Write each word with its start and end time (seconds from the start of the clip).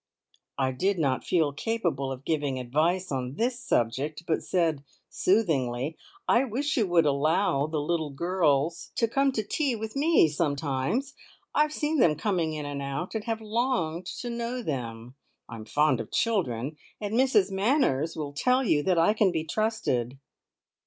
I 0.57 0.71
did 0.71 0.97
not 0.97 1.23
feel 1.27 1.53
capable 1.53 2.11
of 2.11 2.25
giving 2.25 2.57
advice 2.59 3.11
on 3.11 3.35
this 3.35 3.59
subject, 3.59 4.23
but 4.25 4.41
said 4.41 4.83
soothingly: 5.09 5.95
"I 6.27 6.43
wish 6.43 6.75
you 6.75 6.87
would 6.87 7.05
allow 7.05 7.67
the 7.67 7.79
little 7.79 8.09
girls 8.09 8.91
to 8.95 9.07
come 9.07 9.31
to 9.33 9.43
tea 9.43 9.75
with 9.75 9.95
me 9.95 10.27
sometimes. 10.27 11.13
I 11.53 11.61
have 11.61 11.71
seen 11.71 11.99
them 11.99 12.15
coming 12.15 12.53
in 12.53 12.65
and 12.65 12.81
out, 12.81 13.13
and 13.13 13.25
have 13.25 13.41
longed 13.41 14.07
to 14.21 14.31
know 14.31 14.63
them. 14.63 15.13
I'm 15.47 15.65
fond 15.65 15.99
of 16.01 16.09
children, 16.09 16.77
and 16.99 17.13
Mrs 17.13 17.51
Manners 17.51 18.15
will 18.15 18.33
tell 18.33 18.63
you 18.65 18.81
that 18.81 18.97
I 18.97 19.13
can 19.13 19.31
be 19.31 19.43
trusted." 19.43 20.17